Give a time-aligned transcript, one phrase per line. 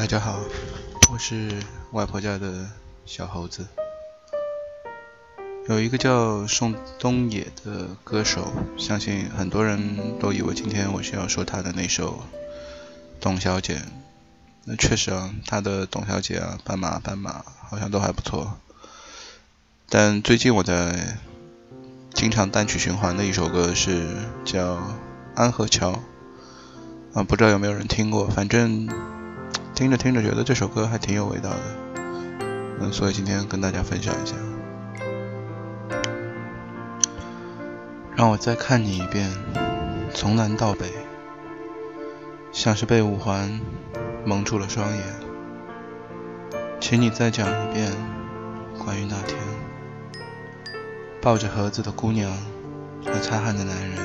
[0.00, 0.40] 大家好，
[1.12, 1.52] 我是
[1.92, 2.66] 外婆家的
[3.04, 3.66] 小猴子。
[5.68, 12.12] 有一个叫宋冬野的歌手，相信很多人都以为今天我需要说他的那首
[13.20, 13.74] 《董小姐》。
[14.64, 18.56] 那确实啊，他的《董小姐》啊，《斑马斑马》好像都还不错。
[19.90, 21.18] 但最近我在
[22.14, 24.08] 经常单曲循环的一首歌是
[24.46, 24.76] 叫
[25.34, 25.92] 《安河桥》
[27.12, 28.26] 啊，不知道有没有人听过？
[28.28, 28.88] 反正
[29.80, 31.56] 听着听着觉得这首歌还挺有味道的，
[32.80, 34.34] 嗯，所以今天跟大家分享一下。
[38.14, 39.32] 让我再看你一遍，
[40.12, 40.84] 从南到北，
[42.52, 43.58] 像是被五环
[44.26, 45.02] 蒙住了双眼。
[46.78, 47.90] 请你再讲一遍
[48.84, 49.38] 关于那天
[51.22, 52.30] 抱着盒子的姑娘
[53.06, 53.98] 和擦汗的男人。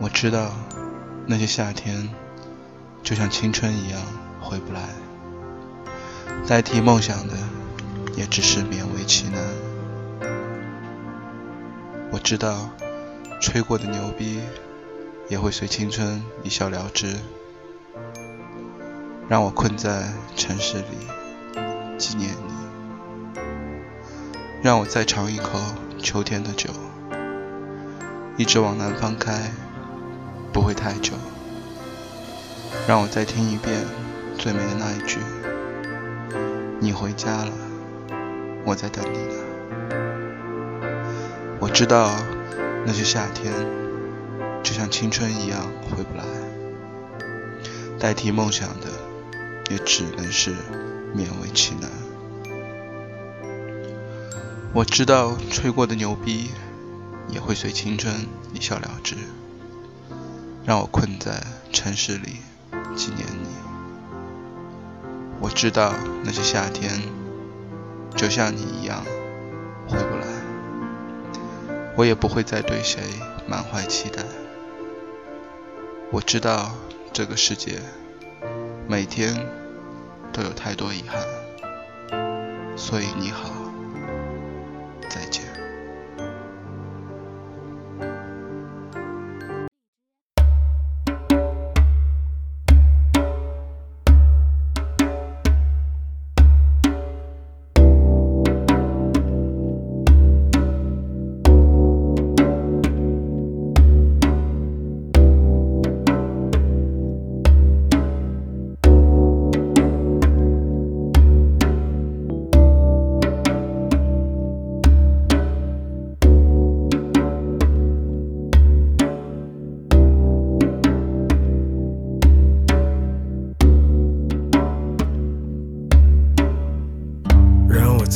[0.00, 0.50] 我知道
[1.26, 2.08] 那些夏天
[3.08, 3.98] 就像青春一样
[4.38, 4.82] 回不来，
[6.46, 7.32] 代替梦想的
[8.14, 9.42] 也只是勉为其难。
[12.10, 12.68] 我知道，
[13.40, 14.42] 吹过的牛逼
[15.30, 17.16] 也会随青春一笑了之。
[19.26, 21.08] 让我困在城市里
[21.96, 23.40] 纪念你，
[24.62, 25.58] 让我再尝一口
[25.98, 26.68] 秋天的酒，
[28.36, 29.50] 一直往南方开，
[30.52, 31.14] 不会太久。
[32.86, 33.84] 让我再听一遍
[34.38, 35.18] 最美的那一句：
[36.80, 37.52] 你回家了，
[38.64, 39.34] 我在等你呢。
[41.60, 42.10] 我知道
[42.86, 43.52] 那些夏天
[44.62, 46.24] 就像青春一样回不来，
[47.98, 48.86] 代替梦想的
[49.70, 50.52] 也只能是
[51.14, 51.90] 勉为其难。
[54.72, 56.50] 我知道吹过的牛逼
[57.28, 58.14] 也会随青春
[58.54, 59.16] 一笑了之，
[60.64, 62.36] 让我困在城市里
[62.98, 63.48] 纪念你。
[65.40, 66.90] 我知道那些夏天
[68.16, 69.04] 就像你一样
[69.86, 70.26] 回不来。
[71.96, 73.00] 我也不会再对谁
[73.46, 74.24] 满怀期待。
[76.10, 76.72] 我知道
[77.12, 77.80] 这个世界
[78.88, 79.46] 每天
[80.32, 83.50] 都有太多遗憾，所以你好，
[85.08, 85.47] 再见。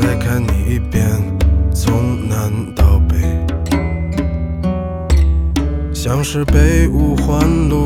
[0.00, 1.04] 再看你一遍，
[1.74, 3.16] 从南到北，
[5.92, 7.84] 像是被五环路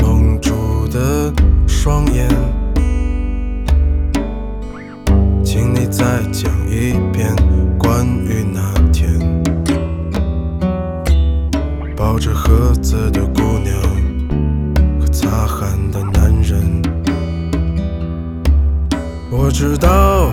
[0.00, 1.32] 蒙住的
[1.66, 2.28] 双眼。
[5.42, 7.34] 请你再讲一遍
[7.76, 9.18] 关于那天
[11.96, 13.76] 抱着盒子的姑娘
[15.00, 16.80] 和擦汗的男人。
[19.32, 20.32] 我知道。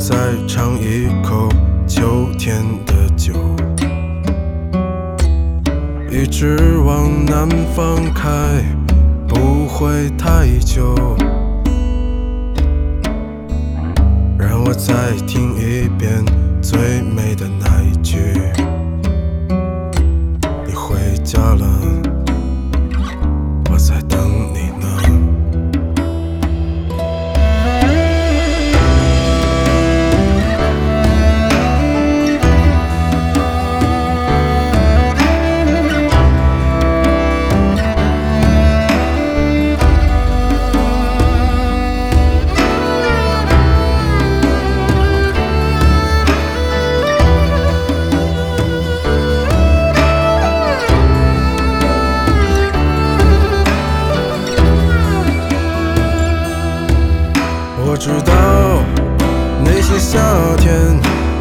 [0.00, 0.16] 再
[0.48, 1.46] 尝一口
[1.86, 3.34] 秋天的酒，
[6.10, 8.30] 一直往南方开，
[9.28, 10.94] 不会太久。
[14.38, 16.24] 让我再听一遍
[16.62, 17.66] 最美的那